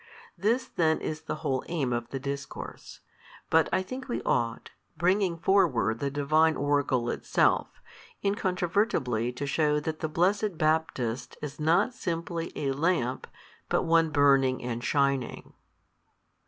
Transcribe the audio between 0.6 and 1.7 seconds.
then is the whole